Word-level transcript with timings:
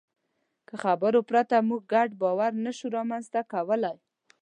له 0.67 0.75
خبرو 0.83 1.19
پرته 1.29 1.55
موږ 1.69 1.81
ګډ 1.93 2.09
باور 2.21 2.51
نهشو 2.65 2.87
رامنځ 2.97 3.25
ته 3.33 3.41
کولی. 3.51 3.93